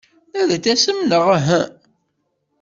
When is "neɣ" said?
1.03-1.25